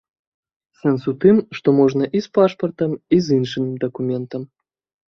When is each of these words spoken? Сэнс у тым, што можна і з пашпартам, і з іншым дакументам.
Сэнс 0.79 1.03
у 1.11 1.13
тым, 1.25 1.37
што 1.59 1.67
можна 1.81 2.03
і 2.21 2.25
з 2.27 2.35
пашпартам, 2.39 2.91
і 3.19 3.25
з 3.29 3.41
іншым 3.43 3.73
дакументам. 3.87 4.53